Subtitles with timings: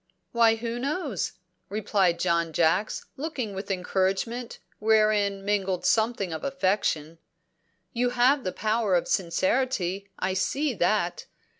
[0.31, 1.33] "Why, who knows?"
[1.69, 7.19] replied John Jacks, looking with encouragement wherein mingled something of affection.
[7.93, 11.27] "You have the power of sincerity, I see that.